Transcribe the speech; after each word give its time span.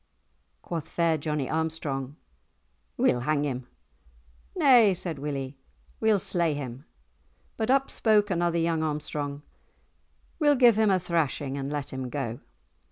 Quoth 0.63 0.89
fair 0.89 1.15
Johnie 1.15 1.47
Armstrong, 1.47 2.15
"We'll 2.97 3.19
hang 3.19 3.45
him." 3.45 3.67
"Nay," 4.55 4.95
said 4.95 5.19
Willie, 5.19 5.59
"we'll 5.99 6.17
slay 6.17 6.55
him." 6.55 6.85
But 7.55 7.69
up 7.69 7.91
spoke 7.91 8.31
another 8.31 8.57
young 8.57 8.81
Armstrong, 8.81 9.43
"We'll 10.39 10.55
give 10.55 10.75
him 10.75 10.89
a 10.89 10.97
thrashing 10.97 11.55
and 11.55 11.71
let 11.71 11.93
him 11.93 12.09
go." 12.09 12.39